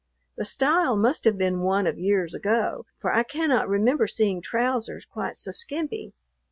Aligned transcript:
The 0.35 0.45
style 0.45 0.95
must 0.95 1.25
have 1.25 1.37
been 1.37 1.59
one 1.59 1.85
of 1.85 1.99
years 1.99 2.33
ago, 2.33 2.87
for 2.97 3.13
I 3.13 3.21
cannot 3.21 3.69
remember 3.69 4.07
seeing 4.07 4.41
trousers 4.41 5.05
quite 5.05 5.37
so 5.37 5.51
skimpy. 5.51 6.15